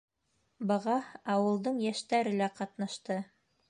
[0.71, 0.95] Быға
[1.35, 3.25] ауылдың йәштәре лә ҡатнашты.